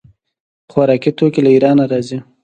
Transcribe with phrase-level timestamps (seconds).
[0.71, 2.17] خوراکي توکي له ایران راځي.